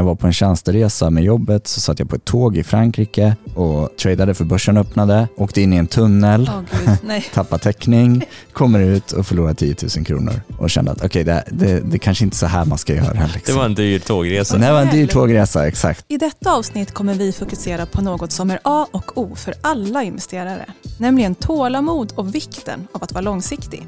[0.00, 3.36] jag var på en tjänsteresa med jobbet så satt jag på ett tåg i Frankrike
[3.54, 7.26] och tradade för börsen öppnade, åkte in i en tunnel, gud, nej.
[7.34, 11.44] tappade täckning, kommer ut och förlorar 10 000 kronor och kände att okej, okay, det,
[11.50, 13.30] det, det kanske inte är så här man ska göra.
[13.34, 13.54] Liksom.
[13.54, 14.58] Det var en dyr tågresa.
[14.58, 16.04] Det var en dyr tågresa, exakt.
[16.08, 20.02] I detta avsnitt kommer vi fokusera på något som är A och O för alla
[20.02, 20.66] investerare,
[20.98, 23.86] nämligen tålamod och vikten av att vara långsiktig.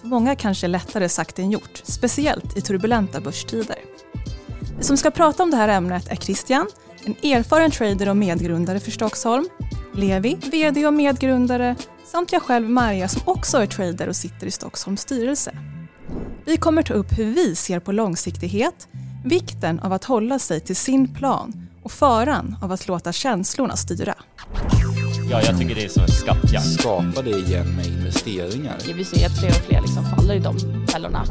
[0.00, 3.76] För många kanske lättare sagt än gjort, speciellt i turbulenta börstider.
[4.80, 6.66] Som ska prata om det här ämnet är Christian,
[7.04, 9.48] en erfaren trader och medgrundare för Stockholm,
[9.94, 11.76] Levi, VD och medgrundare,
[12.06, 15.52] samt jag själv Maria som också är trader och sitter i Stockholms styrelse.
[16.44, 18.88] Vi kommer ta upp hur vi ser på långsiktighet,
[19.24, 24.14] vikten av att hålla sig till sin plan och faran av att låta känslorna styra.
[25.30, 26.66] Ja, jag tycker det är som en skattjakt.
[26.66, 28.76] Skapa det igen med investeringar.
[28.94, 31.24] Vi ser att fler och fler liksom faller i de fällorna.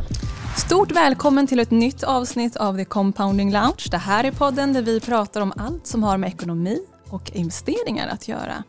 [0.58, 3.88] Stort välkommen till ett nytt avsnitt av The Compounding Lounge.
[3.92, 6.80] Det här är podden där vi pratar om allt som har med ekonomi
[7.10, 8.64] och investeringar att göra.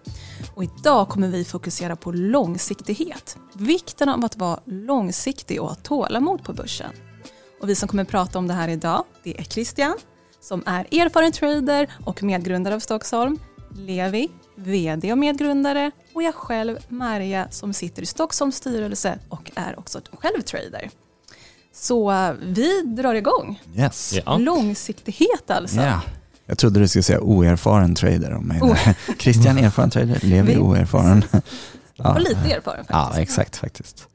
[0.54, 3.36] Och idag kommer vi fokusera på långsiktighet.
[3.52, 6.90] Vikten av att vara långsiktig och ha tålamod på börsen.
[7.60, 9.94] Och vi som kommer prata om det här idag, det är Christian
[10.40, 13.38] som är erfaren trader och medgrundare av Stockholm,
[13.74, 19.78] Levi, VD och medgrundare och jag själv, Maria, som sitter i Stockholms styrelse och är
[19.78, 20.90] också själv trader.
[21.74, 23.60] Så vi drar igång.
[23.76, 24.14] Yes.
[24.26, 24.36] Ja.
[24.38, 25.80] Långsiktighet alltså.
[25.80, 26.00] Ja.
[26.46, 28.60] Jag trodde du skulle säga oerfaren trader om mig.
[28.62, 28.76] Oh.
[29.18, 31.24] Christian erfaren trader, Levi Vi- oerfaren.
[31.96, 32.12] Ja.
[32.14, 33.22] Och lite erfaren ja, faktiskt.
[33.22, 34.06] exakt faktiskt.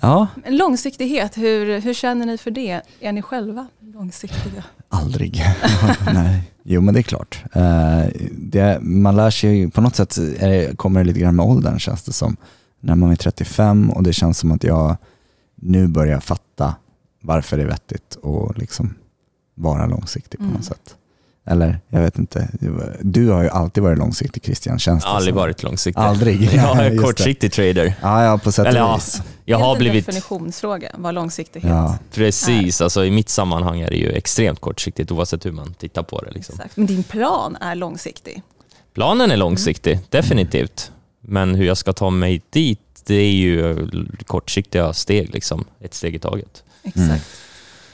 [0.00, 2.80] Ja, Men Långsiktighet, hur, hur känner ni för det?
[3.00, 4.64] Är ni själva långsiktiga?
[4.88, 5.44] aldrig.
[6.14, 6.42] Nej.
[6.62, 7.42] Jo, men det är klart.
[7.52, 8.02] Eh,
[8.32, 10.18] det, man lär sig ju, på något sätt
[10.76, 12.36] kommer det lite grann med åldern känns det som.
[12.80, 14.96] När man är 35 och det känns som att jag
[15.54, 16.74] nu börjar fatta
[17.28, 18.94] varför det är vettigt att liksom
[19.54, 20.56] vara långsiktig på Mm.
[20.56, 20.94] något sätt.
[21.46, 22.48] Eller jag vet inte,
[23.00, 25.40] du har ju alltid varit långsiktig Christian, känns det Aldrig som.
[25.40, 26.00] varit långsiktig.
[26.02, 26.42] Aldrig.
[26.54, 26.96] Jag är det.
[26.98, 27.94] kortsiktig trader.
[28.02, 29.22] Ja, ja, på sätt Eller och ja, vis.
[29.44, 30.06] jag har Helt en blivit...
[30.06, 31.98] definitionsfråga, vad långsiktighet Ja.
[32.12, 36.20] Precis, alltså i mitt sammanhang är det ju extremt kortsiktigt oavsett hur man tittar på
[36.20, 36.30] det.
[36.30, 36.54] Liksom.
[36.54, 36.76] Exakt.
[36.76, 38.42] Men din plan är långsiktig.
[38.94, 40.92] Planen är långsiktig, definitivt.
[41.20, 43.88] Men hur jag ska ta mig dit, det är ju
[44.26, 45.64] kortsiktiga steg, liksom.
[45.80, 46.62] ett steg i taget.
[46.88, 47.08] Exakt.
[47.08, 47.20] Mm.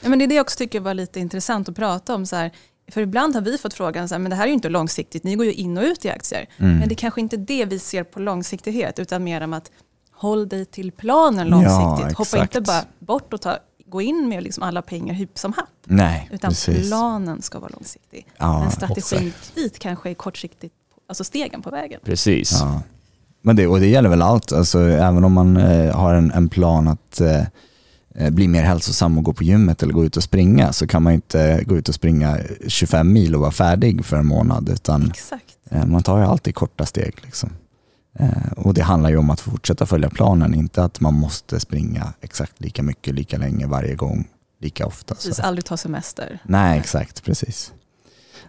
[0.01, 2.25] Ja, men det är det jag också tycker var lite intressant att prata om.
[2.25, 2.51] Så här,
[2.91, 5.23] för ibland har vi fått frågan, så här, men det här är ju inte långsiktigt,
[5.23, 6.45] ni går ju in och ut i aktier.
[6.57, 6.77] Mm.
[6.77, 9.71] Men det är kanske inte det vi ser på långsiktighet, utan mer om att
[10.11, 12.17] håll dig till planen långsiktigt.
[12.17, 12.55] Hoppa exakt.
[12.55, 15.69] inte bara bort och ta, gå in med liksom alla pengar hipp som happ.
[15.85, 16.87] Nej, Utan precis.
[16.87, 18.27] planen ska vara långsiktig.
[18.37, 20.73] Ja, Men strategin dit kanske är kortsiktigt,
[21.09, 21.99] alltså stegen på vägen.
[22.03, 22.51] Precis.
[22.51, 22.81] Ja.
[23.41, 26.49] Men det, och det gäller väl allt, alltså, även om man eh, har en, en
[26.49, 27.41] plan att eh,
[28.29, 31.13] bli mer hälsosam och gå på gymmet eller gå ut och springa så kan man
[31.13, 32.37] inte gå ut och springa
[32.67, 35.43] 25 mil och vara färdig för en månad utan Exakt.
[35.69, 37.15] eh, man tar ju alltid korta steg.
[37.23, 37.49] Liksom.
[38.19, 42.13] Eh, och det handlar ju om att fortsätta följa planen, inte att man måste springa
[42.21, 44.27] exakt lika mycket, lika länge varje gång,
[44.61, 45.15] lika ofta.
[45.15, 46.39] Precis, aldrig ta semester.
[46.43, 47.73] Nej, exakt, precis.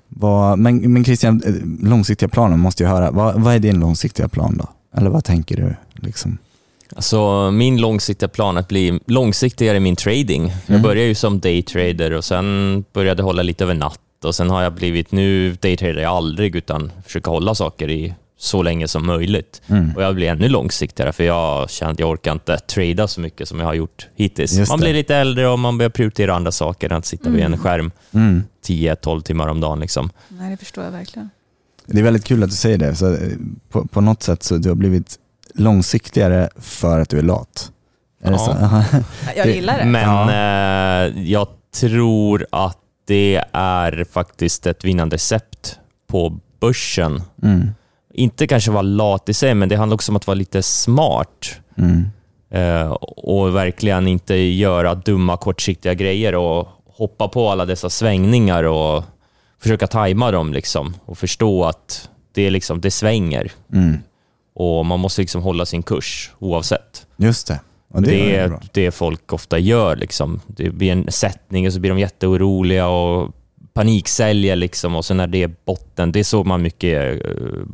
[0.09, 1.55] Vad, men, men Christian, eh,
[1.89, 3.11] långsiktiga planen måste jag höra.
[3.11, 4.69] Vad, vad är din långsiktiga plan då?
[4.99, 5.77] Eller vad tänker du?
[5.95, 6.39] Liksom?
[6.97, 10.43] Alltså, min långsiktiga plan att bli långsiktigare i min trading.
[10.49, 10.83] Jag Mm.
[10.83, 14.73] började ju som daytrader och sen började hålla lite över natt och sen har jag
[14.75, 19.63] blivit, nu daytrader jag aldrig utan försöker hålla saker i så länge som möjligt.
[19.67, 19.97] Mm.
[19.97, 23.49] Och jag blir ännu långsiktigare för jag känner att jag orkar inte trada så mycket
[23.49, 24.53] som jag har gjort hittills.
[24.59, 24.85] Just man det.
[24.85, 27.91] blir lite äldre och man börjar prioritera andra saker än att sitta vid en skärm
[28.13, 28.43] Mm.
[28.67, 29.81] 10-12 timmar om dagen.
[29.81, 30.11] Liksom.
[30.29, 31.31] Nej, det förstår jag verkligen.
[31.87, 32.95] Det är väldigt kul att du säger det.
[32.95, 33.19] Så, eh,
[33.71, 35.17] på, på något sätt så du har blivit
[35.57, 37.73] långsiktigare för att du är lat.
[38.23, 38.85] Är det Ja.
[38.93, 39.03] så?
[39.37, 39.85] Jag gillar det.
[39.85, 41.49] Men eh, jag
[41.81, 47.23] tror att det är faktiskt ett vinnande recept på börsen.
[47.43, 47.69] Mm.
[48.15, 51.61] Inte kanske vara lat i sig, men det handlar också om att vara lite smart.
[51.79, 52.05] Mm.
[52.51, 59.05] eh, och verkligen inte göra dumma kortsiktiga grejer och hoppa på alla dessa svängningar och
[59.63, 63.99] försöka tajma dem liksom och förstå att det, är liksom, det svänger Mm.
[64.57, 67.07] Och man måste liksom hålla sin kurs oavsett.
[67.17, 67.61] Just det.
[67.89, 69.97] Och Det, det, är är det folk ofta gör.
[69.97, 70.41] Liksom.
[70.47, 73.33] Det blir en sättning och så blir de jätteoroliga och
[73.75, 77.31] paniksäljer liksom och sen när det är botten, det såg man mycket eh,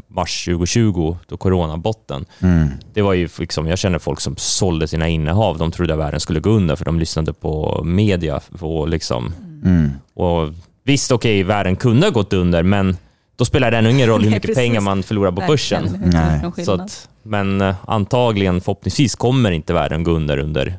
[0.08, 2.24] mars 2020, då coronabotten.
[2.42, 2.68] Mm.
[2.94, 6.20] Det var ju liksom, jag känner folk som sålde sina innehav, de trodde att världen
[6.20, 8.40] skulle gå under för de lyssnade på media.
[8.60, 9.90] Och liksom, Mm.
[10.14, 10.48] och
[10.84, 12.96] visst, okej, världen kunde ha gått under, men
[13.42, 14.56] då spelar det ännu ingen roll hur Nej, mycket precis.
[14.56, 16.10] pengar man förlorar på börsen.
[16.12, 16.64] Nej.
[16.64, 20.78] Så att, men eh, antagligen, förhoppningsvis, kommer inte världen gå under under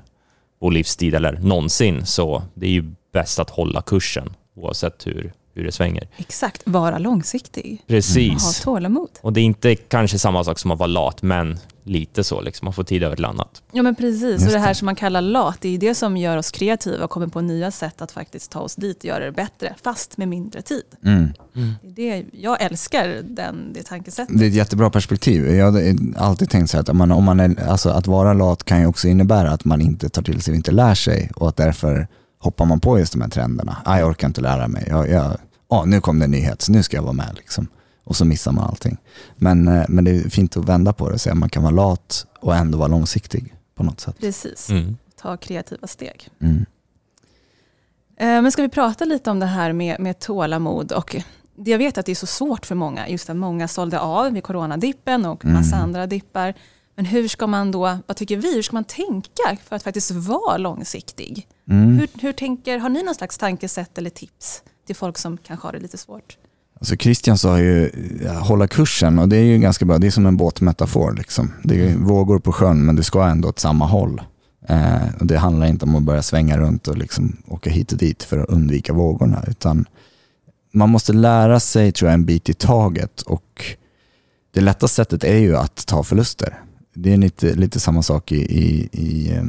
[0.62, 2.06] vår livstid eller någonsin.
[2.06, 6.07] Så det är ju bäst att hålla kursen oavsett hur hur det svänger.
[6.18, 7.71] Exakt, vara långsiktig.
[7.71, 8.62] Ha Precis.
[8.62, 9.09] tålamod.
[9.21, 12.41] Och det är inte kanske samma sak som att vara lat, men lite så.
[12.41, 12.65] Liksom.
[12.65, 13.62] Man får tid över till annat.
[13.71, 14.75] Ja men precis, Just och det här det.
[14.75, 17.71] som man kallar lat, det är det som gör oss kreativa och kommer på nya
[17.71, 20.83] sätt att faktiskt ta oss dit och göra det bättre, fast med mindre tid.
[21.06, 21.30] Mm.
[21.81, 24.39] Det är det, jag älskar den, det tankesättet.
[24.39, 25.56] Det är ett jättebra perspektiv.
[25.56, 28.63] Jag har alltid tänkt så här att, man, om man är, alltså att vara lat
[28.63, 31.50] kan ju också innebära att man inte tar till sig och inte lär sig och
[31.50, 32.07] att därför
[32.39, 33.77] hoppar man på just de här trenderna.
[33.85, 34.85] Ah, jag orkar inte lära mig.
[34.89, 35.38] Jag, jag,
[35.68, 37.30] ah, nu kom det en nyhet, så nu ska jag vara med.
[37.35, 37.68] Liksom.
[38.03, 38.97] Och så missar man allting.
[39.35, 41.63] Men, eh, men det är fint att vända på det och säga att man kan
[41.63, 44.15] vara lat och ändå vara långsiktig på något sätt.
[44.19, 44.97] Precis, Mm.
[45.21, 46.29] ta kreativa steg.
[46.39, 46.65] Mm.
[48.17, 51.15] Eh, Men ska vi prata lite om det här med, med tålamod och
[51.55, 54.31] det jag vet att det är så svårt för många, just att många sålde av
[54.33, 55.83] vid coronadippen och massa Mm.
[55.83, 56.53] andra dippar.
[56.95, 60.11] Men hur ska man då, vad tycker vi, hur ska man tänka för att faktiskt
[60.11, 61.47] vara långsiktig?
[61.69, 61.97] Mm.
[61.99, 65.73] Hur, hur tänker, har ni någon slags tankesätt eller tips till folk som kanske har
[65.73, 66.38] det lite svårt?
[66.83, 67.91] Alltså Christian sa ju
[68.39, 69.97] hålla kursen och det är ju ganska bra.
[69.97, 71.13] Det är som en båtmetafor.
[71.13, 71.53] Liksom.
[71.63, 74.21] Det är ju vågor på sjön men du ska ändå åt samma håll.
[74.68, 77.97] Eh, och det handlar inte om att börja svänga runt och liksom åka hit och
[77.97, 79.44] dit för att undvika vågorna.
[79.47, 79.85] Utan
[80.74, 83.65] man måste lära sig tror jag en bit i taget och
[84.53, 86.59] det lätta sättet är ju att ta förluster.
[86.94, 89.44] Det är lite, lite samma sak i, i, i eh,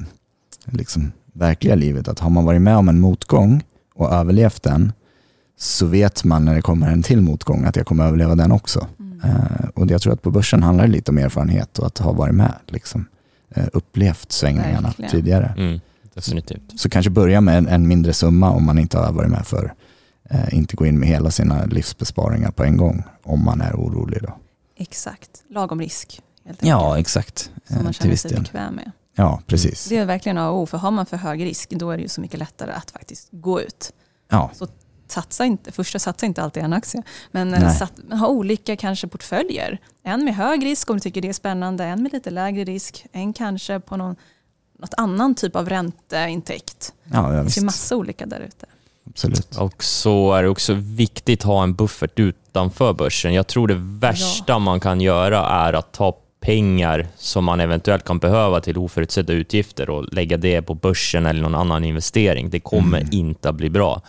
[0.64, 2.08] liksom verkliga livet.
[2.08, 3.62] Att har man varit med om en motgång
[3.94, 4.92] och överlevt den
[5.58, 8.86] så vet man när det kommer en till motgång att jag kommer överleva den också.
[9.24, 12.12] Eh, och jag tror att på börsen handlar det lite om erfarenhet och att ha
[12.12, 13.06] varit med, liksom,
[13.50, 15.10] eh, upplevt svängningarna Verkligen.
[15.10, 15.54] tidigare.
[15.58, 15.80] Mm.
[16.14, 16.80] Definitivt.
[16.80, 19.74] Så kanske börja med en, en mindre summa om man inte har varit med för
[20.30, 24.22] eh, inte gå in med hela sina livsbesparingar på en gång om man är orolig.
[24.22, 24.34] Då.
[24.76, 26.20] Exakt, lagom risk.
[26.46, 27.50] Helt Ja, exakt.
[27.68, 28.90] som man Eh, till känner sig bekväm med.
[29.16, 29.88] Ja, precis.
[29.88, 32.02] Det är verkligen A och O, för har man för hög risk då är det
[32.02, 33.92] ju så mycket lättare att faktiskt gå ut.
[34.30, 34.50] Ja,
[35.14, 39.78] Satsa inte, första satsa inte alltid en aktie, men eh, sat, ha olika kanske portföljer.
[40.02, 43.06] En med hög risk om du tycker det är spännande, en med lite lägre risk,
[43.12, 44.16] en kanske på någon,
[44.78, 46.92] något annan typ av ränteintäkt.
[47.12, 48.66] ja, ja Det finns ju massa olika där ute.
[49.10, 49.56] Absolut.
[49.56, 53.34] Och så är det också viktigt att ha en buffert utanför börsen.
[53.34, 58.18] Jag tror det värsta man kan göra är att ta pengar som man eventuellt kan
[58.18, 62.50] behöva till oförutsedda utgifter och lägga det på börsen eller någon annan investering.
[62.50, 63.08] Det kommer Mm.
[63.12, 64.02] inte att bli bra.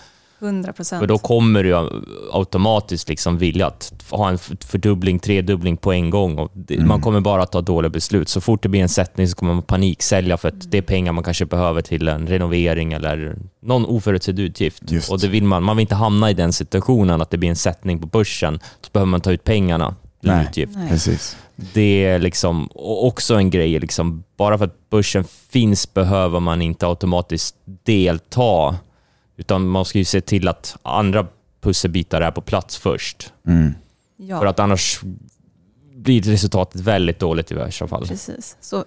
[0.46, 1.00] 100 procent.
[1.00, 1.90] För då kommer du
[2.32, 6.38] automatiskt liksom vilja att ha en fördubbling, tredubbling på en gång.
[6.38, 6.88] Och det, Mm.
[6.88, 8.30] Man kommer bara att ta dåliga beslut.
[8.30, 11.12] Så fort det blir en sättning så kommer man paniksälja för att det är pengar
[11.12, 14.92] man kanske behöver till en renovering eller någon oförutsedd utgift.
[14.92, 15.12] Just.
[15.12, 17.56] Och det vill man, man vill inte hamna i den situationen att det blir en
[17.56, 18.60] sättning på börsen.
[18.82, 20.46] Så behöver man ta ut pengarna till Nej.
[20.50, 20.74] utgift.
[20.76, 20.90] Nej.
[20.90, 21.38] Precis.
[21.74, 26.88] Det är liksom också en grej, liksom, bara för att börsen finns behöver man inte
[26.88, 28.76] automatiskt delta.
[29.38, 31.28] Utan man ska ju se till att andra
[31.62, 33.34] pusselbitar är på plats först.
[33.48, 33.74] Mm.
[34.18, 34.40] Ja.
[34.40, 35.00] För att annars
[35.96, 38.08] blir resultatet väldigt dåligt i värsta fall.
[38.08, 38.58] Precis.
[38.62, 38.86] Så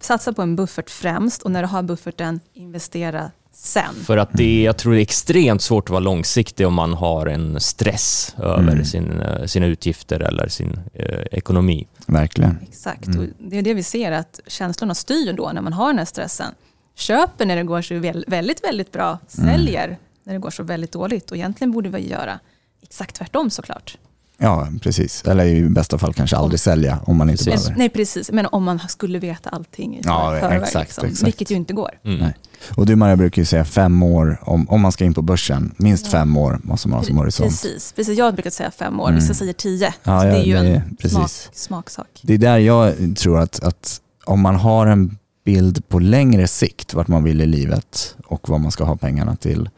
[0.00, 3.94] satsa på en buffert främst och när du har bufferten, investera sen.
[4.04, 7.26] För att det, jag tror det är extremt svårt att vara långsiktig om man har
[7.26, 8.84] en stress över Mm.
[8.84, 11.86] sin, eh, sina utgifter eller sin eh, ekonomi.
[12.06, 12.58] Verkligen.
[12.62, 13.20] Exakt, Mm.
[13.20, 16.04] och det är det vi ser att känslorna styr då när man har den här
[16.04, 16.54] stressen.
[16.96, 19.50] Köper när det går så väl- väldigt, väldigt bra, Mm.
[19.56, 22.38] säljer när det går så väldigt dåligt och egentligen borde vi göra
[22.82, 23.98] exakt tvärtom såklart.
[24.38, 25.24] Ja, precis.
[25.24, 27.62] Eller i bästa fall kanske aldrig sälja om man inte Precis.
[27.64, 27.78] behöver.
[27.78, 31.26] Nej precis, men om man skulle veta allting i Ja, förväg, exakt, liksom, exakt.
[31.26, 31.90] vilket ju inte går.
[32.04, 32.18] Mm.
[32.18, 32.34] Nej.
[32.76, 35.74] Och du Maria brukar ju säga fem år, om, om man ska in på börsen,
[35.76, 36.10] minst Ja.
[36.10, 37.50] fem år måste man ha som horisont.
[37.50, 39.20] Precis, precis, jag brukar säga fem år, Mm.
[39.20, 39.94] vissa säger tio.
[40.02, 41.12] Ja, ja, det är ju det en precis.
[41.18, 42.20] smak, smaksak.
[42.22, 46.94] Det är där jag tror att, att om man har en bild på längre sikt
[46.94, 49.68] vart man vill i livet och vad man ska ha pengarna till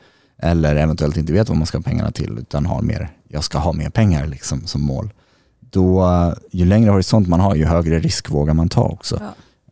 [0.42, 3.58] eller eventuellt inte vet vad man ska ha pengarna till utan har mer, jag ska
[3.58, 5.10] ha mer pengar liksom som mål.
[5.60, 9.20] Då, eh, ju längre horisont man har ju högre risk vågar man ta också.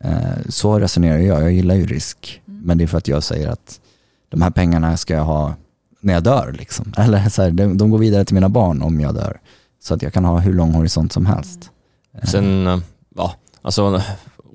[0.00, 0.08] Ja.
[0.10, 2.42] Eh, Så resonerar jag, jag gillar ju risk.
[2.48, 2.60] Mm.
[2.60, 3.80] Men det är för att jag säger att
[4.28, 5.54] de här pengarna ska jag ha
[6.00, 6.52] när jag dör.
[6.58, 6.92] Liksom.
[6.98, 9.40] Eller så här, de, de går vidare till mina barn om jag dör.
[9.82, 11.70] Så att jag kan ha hur lång horisont som helst.
[12.14, 12.78] Eh, Sen, eh,
[13.16, 14.02] ja, alltså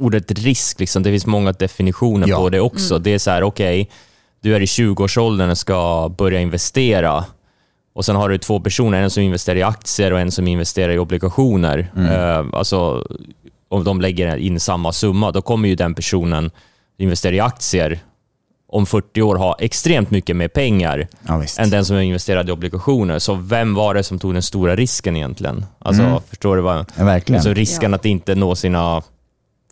[0.01, 2.37] ordet risk, liksom, det finns många definitioner Ja.
[2.37, 2.93] på det också.
[2.93, 3.03] Mm.
[3.03, 3.89] Det är så här, okej,
[4.41, 7.25] du är i 20-årsåldern och ska börja investera.
[7.95, 10.93] Och sen har du två personer, en som investerar i aktier och en som investerar
[10.93, 11.91] i obligationer.
[11.95, 12.11] Mm.
[12.11, 13.05] Eh, alltså,
[13.69, 16.51] om de lägger in samma summa, då kommer ju den personen
[16.97, 17.99] investera i aktier
[18.73, 23.19] om 40 år ha extremt mycket mer pengar ja, än den som investerade i obligationer.
[23.19, 25.65] Så vem var det som tog den stora risken egentligen?
[25.79, 26.21] Alltså, Mm.
[26.29, 27.39] förstår du vad Ja, verkligen.
[27.39, 27.95] Alltså risken Ja.
[27.95, 29.01] att inte nå sina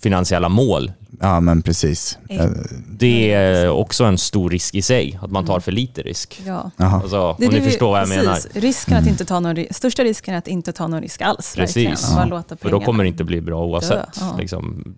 [0.01, 0.91] finansiella mål
[1.21, 2.17] Ja, men precis.
[2.29, 2.45] Eh,
[2.89, 6.41] Det är också en stor risk i sig, att man tar för lite risk.
[6.45, 6.71] Ja.
[6.77, 8.23] Alltså, om Det är ni det vi- förstår vad jag precis.
[8.23, 8.61] menar.
[8.61, 11.55] Risken att inte ta någon, största risken är att inte ta någon risk alls.
[11.55, 12.11] Precis.
[12.15, 12.25] Bara Ja.
[12.29, 14.17] låta För då kommer det inte bli bra oavsett.
[14.19, 14.35] Ja.
[14.39, 14.95] Liksom.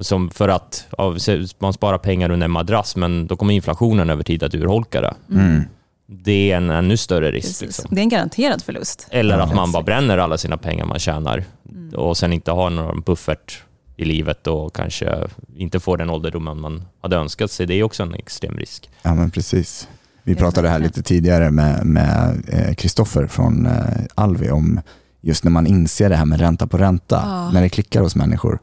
[0.00, 1.16] Som för att ja,
[1.58, 5.14] man sparar pengar under en madrass, men då kommer inflationen över tid att urholka det.
[5.30, 5.62] Mm.
[6.06, 7.60] Det är en ännu större risk.
[7.62, 7.86] Liksom.
[7.90, 9.06] Det är en garanterad förlust.
[9.10, 11.94] Eller att man bara bränner alla sina pengar man tjänar Mm.
[11.94, 13.62] och sen inte har någon buffert
[13.98, 15.26] i livet och kanske
[15.56, 17.66] inte får den ålderdomen man hade önskat sig.
[17.66, 18.90] Det är också en extrem risk.
[19.02, 19.88] Ja, men precis.
[20.22, 23.82] Vi pratade här lite tidigare med med, eh, Kristoffer från eh,
[24.14, 24.80] Alvi om
[25.20, 27.50] just när man inser det här med ränta på ränta, Ja.
[27.52, 28.58] när det klickar hos människor.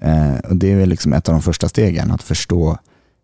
[0.00, 2.78] Eh, och det är väl liksom ett av de första stegen, att förstå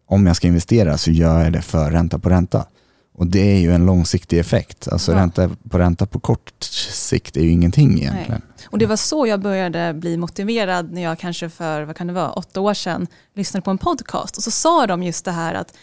[0.08, 2.66] om jag ska investera så gör jag det för ränta på ränta.
[3.14, 4.88] Och det är ju en långsiktig effekt.
[4.88, 5.18] Alltså Ja.
[5.18, 6.52] ränta på ränta på kort
[6.92, 8.42] sikt är ju ingenting egentligen.
[8.70, 12.12] Och det var så jag började bli motiverad när jag kanske för, vad kan det
[12.12, 14.36] vara, åtta år sedan lyssnade på en podcast.
[14.36, 15.74] Och så sa de just det här att,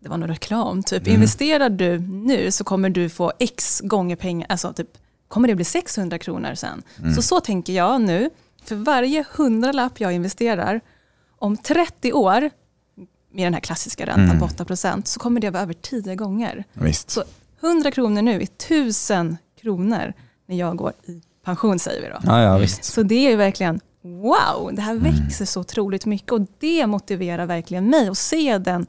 [0.00, 1.14] det var någon reklam, typ Mm.
[1.14, 4.88] investerar du nu så kommer du få x gånger pengar, alltså typ
[5.28, 6.82] kommer det bli 600 kronor sen.
[6.98, 7.14] Mm.
[7.14, 8.30] Så så tänker jag nu,
[8.64, 10.80] för varje hundralapp jag investerar,
[11.38, 12.50] om 30 år,
[13.36, 14.38] med den här klassiska räntan Mm.
[14.38, 16.64] på 8%, så kommer det vara över 10 gånger.
[16.72, 17.10] Visst.
[17.10, 17.24] Så
[17.60, 20.12] 100 kronor nu är 1000 kronor
[20.46, 22.18] när jag går i pension säger vi då.
[22.24, 22.84] Ja, ja, visst.
[22.84, 25.02] Så det är ju verkligen wow, det här Mm.
[25.22, 28.86] växer så otroligt mycket och det motiverar verkligen mig att se den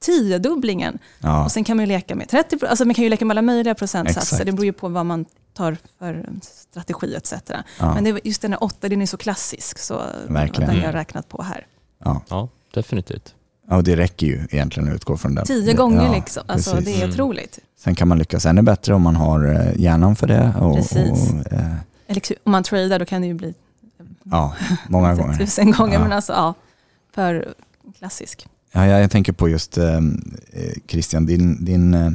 [0.00, 0.98] tiodubblingen.
[1.18, 1.44] Ja.
[1.44, 3.42] Och sen kan man ju leka med 30, alltså man kan ju leka med alla
[3.42, 4.46] möjliga procentsatser, Exakt.
[4.46, 5.24] det beror ju på vad man
[5.54, 7.32] tar för strategi etc.
[7.78, 7.94] Ja.
[7.94, 10.70] Men det, är just den här åtta, den är så klassisk, så Verkligen.
[10.70, 11.66] den har jag räknat på här.
[12.04, 12.22] Ja.
[12.28, 13.34] Ja, definitivt.
[13.70, 15.46] Ja, och det räcker ju egentligen att utgå från den.
[15.46, 16.86] Tio gånger Ja, liksom, alltså precis.
[16.86, 17.10] det är Mm.
[17.10, 17.58] otroligt.
[17.78, 20.52] Sen kan man lyckas ännu bättre om man har eh, hjärnan för det.
[20.60, 21.10] Och, Precis.
[21.10, 21.74] och, eh,
[22.06, 23.54] Eller om man tradar då kan det ju bli
[24.24, 24.54] ja,
[24.88, 25.36] många gånger.
[25.38, 26.00] tusen gånger, Ja.
[26.00, 26.54] men alltså ja,
[27.14, 27.54] för
[27.98, 28.46] klassisk.
[28.72, 30.00] Ja, jag, jag tänker på just eh, eh,
[30.88, 32.10] Christian, din, din eh,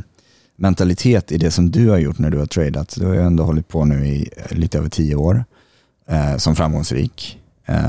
[0.56, 2.96] mentalitet i det som du har gjort när du har tradat.
[3.00, 5.46] Du har ju ändå hållit på nu i eh, lite över tio år
[6.08, 7.40] eh, som framgångsrik.
[7.66, 7.86] Eh,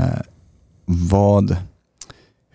[0.85, 1.55] vad,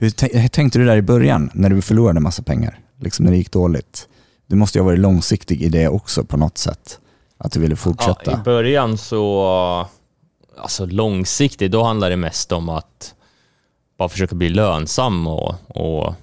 [0.02, 2.78] hur, tän- hur tänkte du där i början när du förlorade massa pengar?
[3.00, 4.08] Liksom när det gick dåligt.
[4.46, 6.98] Du måste ju ha varit långsiktig i det också på något sätt.
[7.38, 8.20] Att du ville fortsätta.
[8.30, 9.86] Ja, I början så,
[10.58, 13.14] alltså långsiktigt, då handlar det mest om att
[13.98, 16.14] bara försöka bli lönsam och, och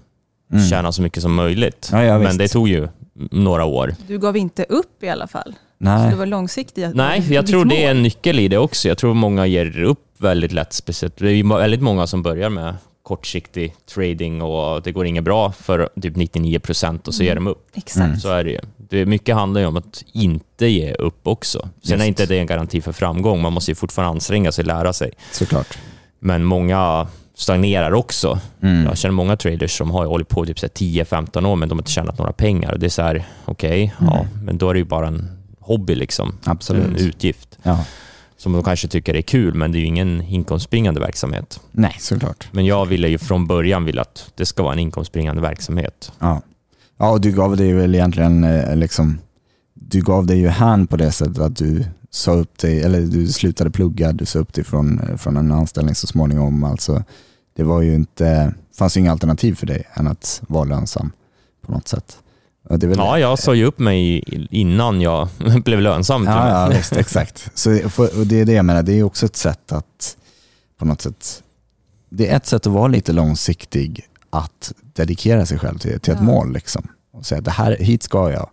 [0.54, 0.66] Mm.
[0.70, 1.90] tjäna så mycket som möjligt.
[1.92, 2.88] Ja, ja, Men det tog ju
[3.32, 3.96] några år.
[4.08, 5.52] Du gav inte upp i alla fall.
[5.54, 6.12] Så Nej.
[6.12, 6.90] du var långsiktig.
[6.96, 8.88] Nej, jag tror det är en nyckel i det också.
[8.88, 10.74] Jag tror många ger upp väldigt lätt.
[10.74, 11.18] Speciellt.
[11.18, 15.90] Det är väldigt många som börjar med kortsiktig trading och det går inget bra för
[16.02, 17.68] typ 99 procent och så ger de upp.
[17.74, 18.06] Exakt.
[18.06, 18.20] Mm.
[18.20, 18.60] Så är det ju.
[18.78, 21.60] Det mycket handlar ju om att inte ge upp också.
[21.60, 22.04] Sen Just.
[22.04, 23.42] är inte det en garanti för framgång.
[23.42, 25.12] Man måste ju fortfarande anstränga sig och lära sig.
[25.32, 25.78] Såklart.
[26.20, 28.40] Men många stagnerar också.
[28.62, 28.86] Mm.
[28.86, 31.78] Jag känner många traders som har hållit på typ så här 10-15 år men de
[31.78, 32.78] har inte tjänat några pengar.
[32.78, 35.30] Det är så här, okej, ja, men då är det ju bara en
[35.60, 36.38] hobby liksom.
[36.44, 36.86] Absolut.
[36.86, 37.86] En utgift Ja.
[38.40, 41.60] Som de kanske tycker är kul, men det är ju ingen inkomstbringande verksamhet.
[41.72, 42.48] Nej, såklart.
[42.52, 46.12] Men jag ville ju från början vilja att det ska vara en inkomstbringande verksamhet.
[46.20, 46.42] Ja.
[46.98, 49.20] ja, och du gav dig väl egentligen eh, liksom,
[49.74, 53.28] du gav dig ju hän på det sättet att du sa upp dig, eller du
[53.28, 56.64] slutade plugga, du sa upp dig från, eh, från en anställning så småningom.
[56.64, 57.04] Alltså,
[57.56, 61.12] det var ju inte, fanns ju inga alternativ för dig än att vara lönsam
[61.62, 62.18] på något sätt.
[62.70, 65.28] Det väl, Ja, jag sa ju upp mig innan jag
[65.66, 66.26] blev lönsam.
[66.26, 67.50] Ja, ja visst, exakt.
[67.54, 70.18] Så, och det är det jag menar, det är också ett sätt att
[70.80, 71.44] på något sätt,
[72.10, 76.20] det är ett sätt att vara lite långsiktig, att dedikera sig själv till, till ett
[76.20, 76.26] Ja.
[76.26, 76.88] mål liksom.
[77.14, 78.50] Och säga det här, hit ska jag.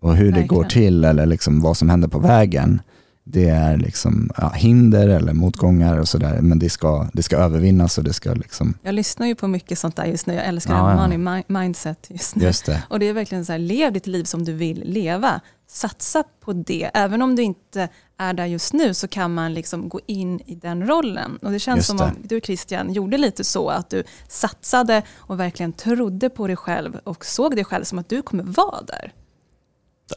[0.00, 0.46] Och hur det Verkligen.
[0.48, 2.80] går till eller liksom vad som händer på vägen,
[3.26, 7.98] det är liksom ja, hinder eller motgångar och sådär, men det ska, det ska övervinnas
[7.98, 10.34] och det ska liksom, Jag lyssnar ju på mycket sånt där just nu.
[10.34, 10.96] Jag älskar Ja, det ja.
[11.00, 12.44] här money mi- mindset just nu.
[12.44, 12.82] just det.
[12.90, 15.40] Och det är verkligen så här, lev ditt liv som du vill leva.
[15.68, 16.90] Satsa på det.
[16.94, 17.88] Även om du inte
[18.18, 21.36] är där just nu så kan man liksom gå in i den rollen.
[21.42, 22.04] Och det känns Just som det.
[22.04, 26.96] om du Christian gjorde lite så att du satsade och verkligen trodde på dig själv
[27.04, 29.12] och såg dig själv som att du kommer vara där.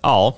[0.02, 0.38] Ja,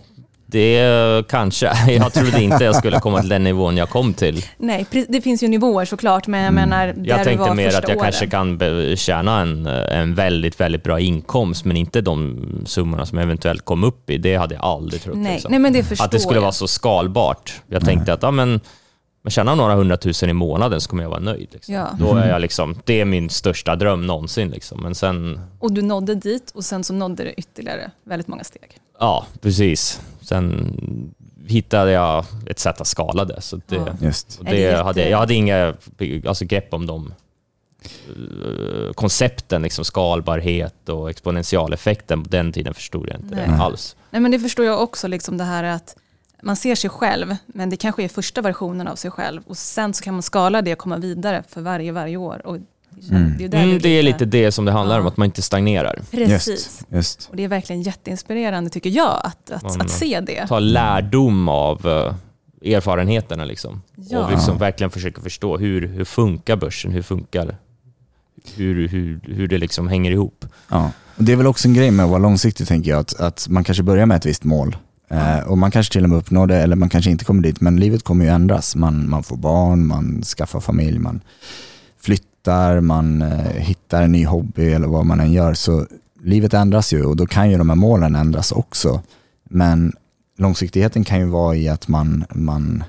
[0.51, 1.71] det kanske.
[1.91, 4.45] Jag trodde inte jag skulle komma till den nivån jag kom till.
[4.57, 7.05] Nej, det finns ju nivåer såklart, men jag menar där Mm.
[7.05, 7.99] Jag du tänkte var mer att jag åren.
[7.99, 8.59] kanske kan
[8.97, 13.83] tjäna en, en väldigt, väldigt bra inkomst, men inte de summorna som jag eventuellt kom
[13.83, 14.17] upp i.
[14.17, 15.17] Det hade jag aldrig trott.
[15.17, 15.51] Nej, liksom.
[15.51, 16.41] nej, men det förstår att det skulle jag.
[16.41, 17.61] vara så skalbart.
[17.67, 18.59] Jag tänkte att ja, men,
[19.23, 21.47] men tjänar några hundratusen i månaden så kommer jag vara nöjd.
[21.51, 21.73] Liksom.
[21.73, 21.87] Ja.
[21.99, 24.49] Då är jag liksom, det är min största dröm någonsin.
[24.49, 24.83] Liksom.
[24.83, 28.77] Men sen, Och du nådde dit och sen så nådde det ytterligare väldigt många steg.
[28.99, 30.01] Ja precis.
[30.21, 30.75] Sen
[31.47, 33.41] hittade jag ett sätt att skala det.
[33.41, 33.87] Så det, Ja.
[34.01, 34.39] Just.
[34.45, 35.73] det det hade, jag hade inga
[36.27, 37.13] alltså, grepp om de
[38.07, 43.59] eh, koncepten, liksom skalbarhet och exponentialeffekten, på den tiden förstod jag inte det Nej.
[43.59, 43.95] alls.
[44.11, 45.95] Nej, men det förstår jag också, liksom det här att
[46.41, 49.41] man ser sig själv, men det kanske är första versionen av sig själv.
[49.47, 52.41] Och sen så kan man skala det och komma vidare för varje, varje år.
[52.45, 52.63] Och det,
[53.11, 53.33] Mm.
[53.37, 55.11] det, är, Mm, det är lite det som det handlar om, Ja.
[55.11, 55.99] att man inte stagnerar.
[56.11, 56.47] Precis.
[56.47, 57.27] Just, just.
[57.29, 60.47] Och det är verkligen jätteinspirerande tycker jag att, att, Man- att se det.
[60.47, 63.81] Ta lärdom av eh, erfarenheterna liksom.
[63.95, 64.25] Ja.
[64.25, 67.55] Och liksom verkligen försöka förstå hur, hur funkar börsen, hur funkar
[68.55, 70.45] hur, hur, hur det liksom hänger ihop.
[70.69, 70.91] Ja.
[71.17, 73.47] Och det är väl också en grej med att vara långsiktig tänker jag, att, att
[73.49, 74.77] man kanske börjar med ett visst mål
[75.09, 77.61] eh, och man kanske till och med uppnår det eller man kanske inte kommer dit,
[77.61, 78.75] men livet kommer ju ändras.
[78.75, 81.21] Man, man får barn, man skaffar familj, man
[82.01, 82.25] flyttar,
[82.81, 85.53] man eh, hittar en ny hobby eller vad man än gör.
[85.53, 85.87] Så
[86.21, 89.01] livet ändras ju och då kan ju de här målen ändras också.
[89.43, 89.93] Men
[90.37, 92.83] långsiktigheten kan ju vara i att man, man,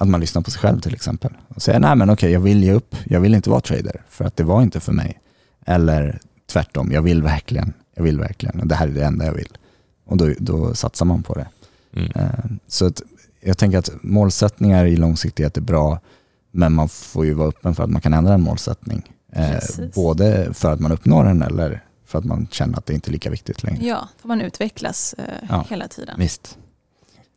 [0.00, 1.32] att man lyssnar på sig själv till exempel.
[1.48, 4.24] Och säger, nej men okej, jag vill ge upp, jag vill inte vara trader för
[4.24, 5.20] att det var inte för mig.
[5.66, 6.20] Eller
[6.52, 9.58] tvärtom, jag vill verkligen, jag vill verkligen, det här är det enda jag vill.
[10.06, 11.46] Och då, då satsar man på det.
[11.96, 12.10] Mm.
[12.14, 13.02] Eh, Så att
[13.40, 15.98] jag tänker att målsättningar i långsiktighet är bra,
[16.56, 19.12] men man får ju vara öppen för att man kan ändra en målsättning.
[19.32, 19.58] Eh.
[19.94, 23.12] Både för att man uppnår den eller för att man känner att det inte är
[23.12, 23.84] lika viktigt längre.
[23.86, 25.66] Ja, för man utvecklas eh, Ja.
[25.70, 26.14] hela tiden.
[26.18, 26.58] Visst.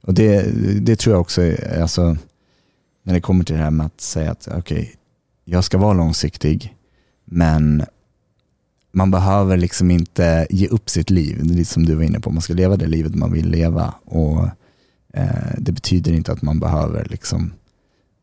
[0.02, 0.42] Och det,
[0.80, 2.18] det tror jag också, är- alltså,
[3.04, 4.96] när det kommer till det här med att säga att okej,
[5.46, 6.76] jag ska vara långsiktig,
[7.26, 7.84] men
[8.92, 12.20] man behöver liksom inte ge upp sitt liv, det är lite som du var inne
[12.20, 14.48] på, man ska leva det livet man vill leva och
[15.14, 17.54] eh, det betyder inte att man behöver liksom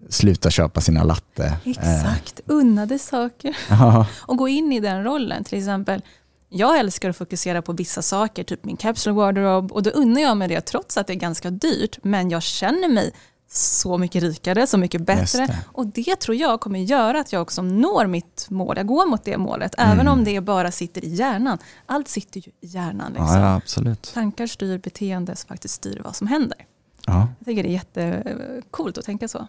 [0.08, 1.44] sluta köpa sina latte.
[1.64, 3.56] Eh, Exakt, unnade saker.
[3.70, 5.44] ja, Och gå in i den rollen.
[5.44, 6.02] Till exempel,
[6.48, 9.74] jag älskar att fokusera på vissa saker, typ min capsule wardrobe.
[9.74, 11.98] Och då unnar jag mig det trots att det är ganska dyrt.
[12.02, 13.12] Men jag känner mig
[13.50, 15.46] så mycket rikare, så mycket bättre.
[15.46, 15.58] det.
[15.72, 18.76] Och det tror jag kommer göra att jag också når mitt mål.
[18.76, 19.92] Jag går mot det målet, Mm.
[19.92, 21.58] även om det bara sitter i hjärnan.
[21.86, 23.12] Allt sitter ju i hjärnan.
[23.12, 23.26] Liksom.
[23.28, 24.10] ja, ja, absolut.
[24.14, 26.58] Tankar styr beteende som faktiskt styr vad som händer.
[27.06, 29.46] Ja, Jag tycker det är jättecoolt att tänka så.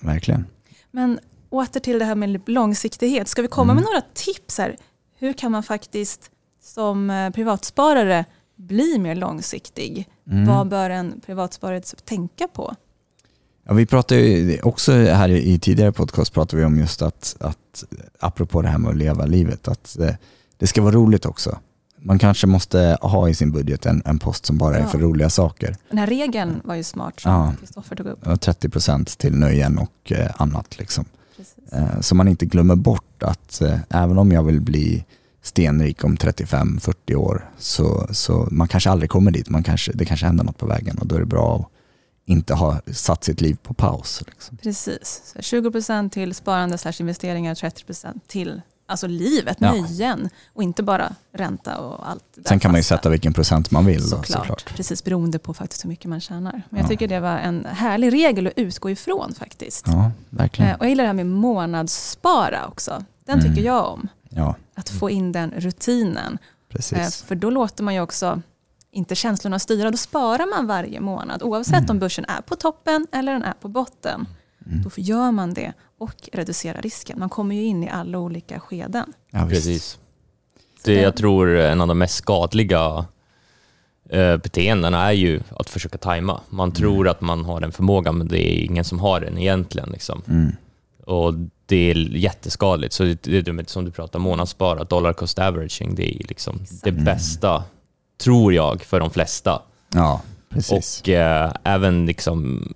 [0.00, 0.44] verkligen.
[0.90, 1.18] Men
[1.50, 3.28] åter till det här med långsiktighet.
[3.28, 3.84] Ska vi komma Mm.
[3.84, 4.76] med några tips här?
[5.18, 6.30] Hur kan man faktiskt
[6.62, 8.24] som eh, privatsparare
[8.56, 10.08] bli mer långsiktig?
[10.30, 10.46] Mm.
[10.46, 12.74] Vad bör en privatsparare tänka på?
[13.64, 17.36] Ja, vi pratade ju också här i i tidigare podcast pratade vi om just att,
[17.40, 17.84] att
[18.20, 20.14] apropå det här med att leva livet, att eh,
[20.56, 21.58] det ska vara roligt också.
[22.02, 24.86] Man kanske måste ha i sin budget en, en post som bara är Ja.
[24.88, 25.76] för roliga saker.
[25.88, 27.54] Den här regeln var ju smart som Ja.
[27.60, 28.26] Kristoffer tog upp.
[28.26, 30.78] Och 30% till nöjen och eh, annat.
[30.78, 31.04] Liksom.
[31.72, 35.04] Eh, så man inte glömmer bort att eh, även om jag vill bli
[35.42, 39.48] stenrik om 35-40 år så, så man kanske aldrig kommer dit.
[39.48, 41.66] Man kanske, det kanske händer något på vägen och då är det bra att
[42.26, 44.22] inte ha satt sitt liv på paus.
[44.26, 44.56] Liksom.
[44.56, 45.22] Precis.
[45.34, 49.72] Så 20% till sparande slash investeringar, 30% till alltså livet, Ja.
[49.72, 52.24] nöjen och inte bara ränta och allt.
[52.34, 54.00] det Sen kan man ju sätta vilken procent man vill.
[54.02, 54.26] Då, Såklart.
[54.40, 54.74] såklart.
[54.76, 56.52] Precis beroende på faktiskt hur mycket man tjänar.
[56.70, 56.88] Men jag Ja.
[56.88, 59.86] tycker det var en härlig regel att utgå ifrån faktiskt.
[59.86, 60.70] Ja, verkligen.
[60.70, 63.04] Eh, Och jag gillar det här med månadsspara också.
[63.24, 63.50] Den Mm.
[63.50, 64.08] tycker jag om.
[64.28, 66.32] Ja, Att få in den rutinen.
[66.32, 67.22] Eh, precis.
[67.22, 68.42] För då låter man ju också
[68.92, 69.90] inte känslorna styra.
[69.90, 71.42] Då sparar man varje månad.
[71.42, 71.90] Oavsett Mm.
[71.90, 74.26] om börsen är på toppen eller den är på botten.
[74.70, 74.82] Mm.
[74.82, 77.18] Då gör man det och reducerar risken.
[77.18, 79.12] Man kommer ju in i alla olika skeden.
[79.30, 79.46] Ja.
[79.48, 79.98] Precis.
[80.84, 83.06] Det jag tror en av de mest skadliga
[84.10, 86.40] eh, beteendena är ju att försöka tajma.
[86.48, 89.90] Man tror att man har den förmågan, men det är ingen som har den egentligen.
[89.90, 90.22] Liksom.
[90.28, 90.56] Mm.
[91.06, 91.34] Och
[91.66, 92.92] det är jätteskadligt.
[92.92, 96.92] Så det är dumt som du pratar månadsspara, dollar cost averaging, det är liksom det
[96.92, 97.64] bästa,
[98.18, 99.62] tror jag, för de flesta.
[99.94, 101.00] Ja, precis.
[101.00, 102.72] Och eh, även liksom,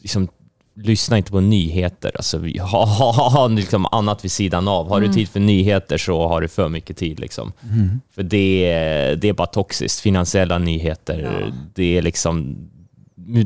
[0.00, 0.28] liksom,
[0.76, 2.12] lyssna inte på nyheter.
[2.14, 4.88] Alltså, vi- ha, ha, ha, ha liksom annat vid sidan av.
[4.88, 7.20] Har du tid för nyheter så har du för mycket tid.
[7.20, 7.52] Liksom.
[7.62, 8.00] Mm.
[8.14, 10.00] För det är, det är bara toxiskt.
[10.00, 11.52] Finansiella nyheter, Ja.
[11.74, 12.56] det är liksom...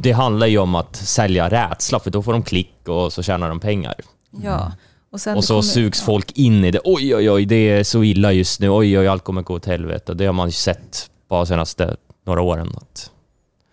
[0.00, 3.48] Det handlar ju om att sälja rädsla, för då får de klick och så tjänar
[3.48, 3.94] de pengar.
[4.42, 4.72] Ja.
[5.12, 6.06] Och, sen Och så kommer- sugs ja.
[6.06, 6.80] folk in i det.
[6.84, 8.70] Oj, oj, oj, det är så illa just nu.
[8.70, 10.14] Oj, oj, allt kommer gå åt helvete.
[10.14, 12.72] Det har man ju sett bara de senaste några åren.
[12.76, 13.10] Att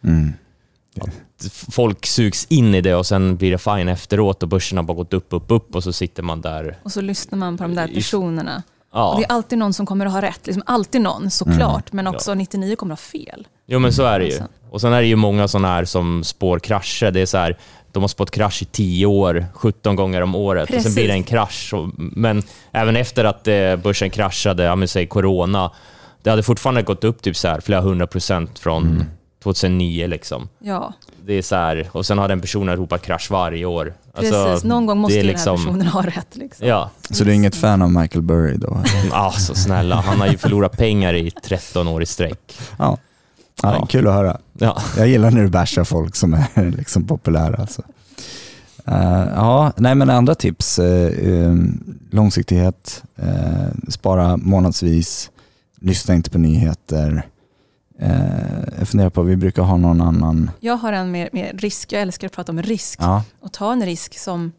[0.04, 0.34] Mm.
[1.72, 4.94] Folk sugs in i det och sen blir det fine efteråt och börsen har bara
[4.98, 6.78] gått upp, upp, upp och så sitter man där.
[6.84, 8.64] Och så lyssnar man på de där personerna.
[8.92, 10.40] Och Ja, det är alltid någon som kommer att ha rätt.
[10.48, 11.94] Liksom alltid någon såklart.
[11.94, 13.48] Men också 99 kommer att ha fel.
[13.68, 14.32] jo men så är det ju.
[14.32, 17.12] Sen- Och sen är det ju många sådana här som spår krascher.
[17.12, 17.58] Det är så här,
[17.92, 20.96] de har spått krasch i 10 år, 17 gånger om året och sen Precis.
[20.96, 21.74] blir det en krasch.
[21.74, 25.72] Och, men även efter att eh, börsen kraschade, ja men säg corona,
[26.24, 29.04] det hade fortfarande gått upp typ så här flera hundra procent från
[29.54, 30.50] 2009 liksom.
[30.60, 30.94] Ja,
[31.26, 33.94] Det är så här, och sen har den personen ropat krasch varje år.
[34.16, 34.34] precis.
[34.34, 36.36] Alltså, Någon gång måste liksom, den här personen ha rätt.
[36.36, 36.68] Liksom.
[36.68, 38.84] Ja, Så du är inget fan av Michael Burry då?
[39.12, 39.96] ah, så snälla.
[39.96, 42.60] Han har ju förlorat pengar i 13 år i sträck.
[42.80, 42.98] Ja.
[43.64, 43.86] Ja, Ja.
[43.86, 44.38] Kul att höra.
[44.54, 44.82] Ja.
[44.98, 47.56] Jag gillar när du bashar folk som är liksom populära.
[47.56, 47.82] Alltså.
[48.88, 50.80] Eh, ja, nej men andra tips.
[50.80, 55.30] eh, um, långsiktighet, eh, spara månadsvis,
[55.82, 57.26] lyssna inte på nyheter.
[58.02, 58.10] Uh,
[58.80, 60.52] jag funderar på, vi brukar ha någon annan.
[60.60, 63.00] Jag har en med, med risk, jag älskar att prata om risk.
[63.02, 64.52] Ja, Och ta en risk som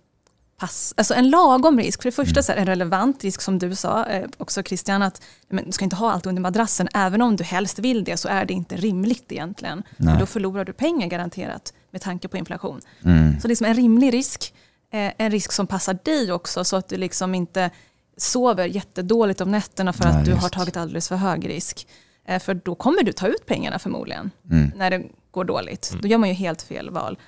[0.60, 2.02] pass, alltså en lagom risk.
[2.02, 2.42] För det första Mm.
[2.42, 5.72] så är det en relevant risk som du sa, eh, också Christian, att men, du
[5.72, 6.88] ska inte ha allt under madrassen.
[6.94, 9.82] Även om du helst vill det så är det inte rimligt egentligen.
[9.96, 10.14] Nej.
[10.14, 12.80] För då förlorar du pengar garanterat med tanke på inflation.
[13.04, 14.54] mm, Så det är som en rimlig risk,
[14.92, 17.70] eh, en risk som passar dig också så att du liksom inte
[18.16, 20.54] sover jättedåligt om nätterna för Nej, att du har just.
[20.54, 21.86] tagit alldeles för hög risk.
[22.28, 25.94] Eh, för då kommer du ta ut pengarna förmodligen mm, när det går dåligt.
[26.02, 27.18] Då gör man ju helt fel val.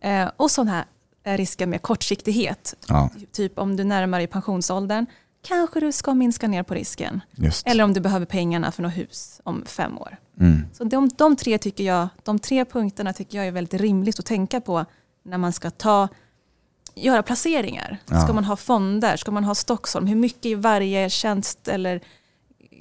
[0.00, 0.84] Eh, och sån här
[1.24, 2.74] är risken med kortsiktighet.
[2.88, 5.06] ja, Typ om du närmar dig pensionsåldern,
[5.42, 7.20] kanske du ska minska ner på risken.
[7.36, 7.66] just.
[7.66, 10.16] Eller om du behöver pengarna för något hus om fem år.
[10.40, 14.18] Mm, Så de, de, tre tycker jag, de tre punkterna tycker jag är väldigt rimligt
[14.18, 14.84] att tänka på
[15.22, 16.08] när man ska ta,
[16.94, 17.98] göra placeringar.
[18.10, 18.20] Ja.
[18.20, 19.16] Ska man ha fonder?
[19.16, 20.06] Ska man ha Stockholm?
[20.06, 22.00] Hur mycket i varje tjänst eller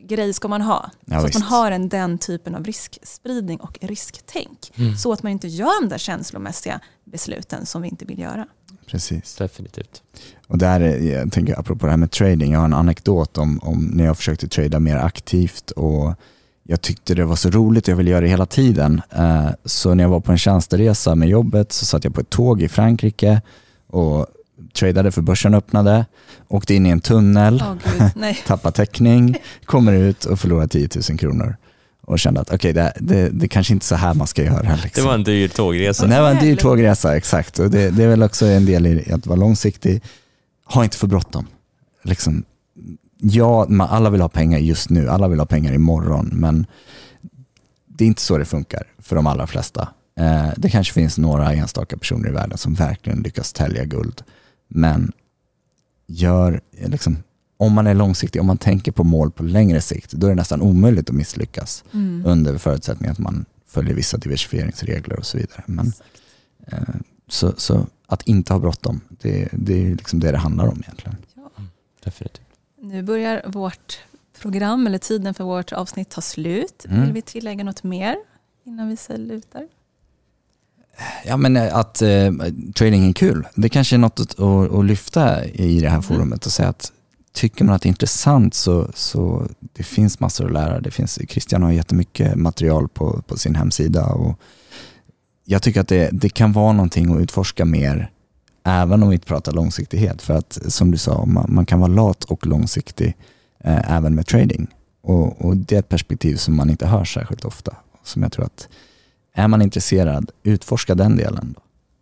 [0.09, 0.91] grej ska man ha?
[1.05, 1.39] Ja, så att visst.
[1.39, 4.71] man har en, den typen av riskspridning och risktänk.
[4.75, 4.95] Mm.
[4.97, 8.47] Så att man inte gör de där känslomässiga besluten som vi inte vill göra.
[8.87, 9.35] precis.
[9.35, 10.01] Definitivt.
[10.47, 13.59] Och där, är- jag tänker apropå det här med trading, jag har en anekdot om,
[13.63, 16.13] om när jag försökte trada mer aktivt och
[16.63, 19.01] jag tyckte det var så roligt, jag ville göra det hela tiden.
[19.09, 22.29] Eh, Så när jag var på en tjänsteresa med jobbet så satt jag på ett
[22.29, 23.41] tåg i Frankrike
[23.87, 24.27] och
[24.73, 26.05] tradade för börsen öppnade,
[26.47, 28.39] åkte in i en tunnel, gud, nej.
[28.47, 31.55] tappade täckning, kommer ut och förlorar 10 000 kronor.
[32.01, 34.75] Och kände att okej, det, det, det kanske inte är så här man ska göra.
[34.83, 35.03] Liksom.
[35.03, 36.07] Det var en dyr tågresa.
[36.07, 37.59] Det var en dyr tågresa, exakt.
[37.59, 40.01] Och det, det är väl också en del i att vara långsiktig.
[40.65, 41.47] Ha inte för bråttom.
[42.03, 42.43] Liksom,
[43.17, 46.65] ja, man, alla vill ha pengar just nu, alla vill ha pengar imorgon, men
[47.87, 49.87] det är inte så det funkar för de allra flesta.
[50.19, 54.21] Eh, det kanske finns några enstaka personer i världen som verkligen lyckas tälja guld,
[54.69, 55.11] men
[56.07, 57.17] gör, liksom,
[57.57, 60.35] om man är långsiktig, om man tänker på mål på längre sikt, då är det
[60.35, 62.23] nästan omöjligt att misslyckas Mm.
[62.25, 65.63] under förutsättning att man följer vissa diversifieringsregler och så vidare.
[65.65, 65.93] Men,
[66.67, 66.79] eh,
[67.27, 71.15] så, så att inte ha bråttom, det, det är liksom det det handlar om egentligen.
[72.03, 72.41] Definitivt.
[72.81, 73.99] Nu börjar vårt
[74.41, 76.85] program, eller tiden för vårt avsnitt ta slut.
[76.89, 77.01] Mm.
[77.03, 78.15] Vill vi tillägga något mer
[78.63, 79.67] innan vi slutar?
[81.25, 82.31] Ja men eh, att eh,
[82.75, 86.45] trading är kul, det kanske är något att, att, att lyfta i det här forumet
[86.45, 86.91] och säga att
[87.33, 90.79] tycker man att det är intressant så, så det finns massor att lära.
[90.79, 94.39] Det finns, Christian har jättemycket material på, på sin hemsida och
[95.45, 98.11] jag tycker att det, det kan vara någonting att utforska mer
[98.63, 100.21] även om vi inte pratar långsiktighet.
[100.21, 103.17] För att som du sa, man, man kan vara lat och långsiktig
[103.63, 104.67] eh, även med trading.
[105.01, 107.75] Och, och det är ett perspektiv som man inte hör särskilt ofta.
[108.03, 108.67] Som jag tror att
[109.33, 111.53] är man intresserad, utforska den delen.
[111.55, 111.61] Då.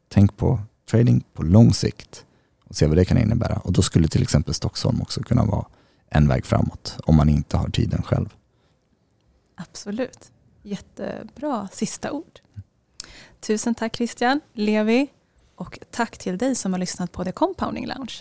[0.10, 0.60] Tänk på
[0.90, 2.26] trading på lång sikt
[2.64, 3.62] och se vad det kan innebära.
[3.64, 5.66] Och då skulle till exempel Stockholm också kunna vara
[6.10, 8.34] en väg framåt om man inte har tiden själv.
[9.56, 10.32] Absolut.
[10.64, 12.40] Jättebra sista ord.
[13.40, 15.08] Tusen tack Christian, Levi
[15.56, 18.14] och tack till dig som har lyssnat på The Compounding Lounge.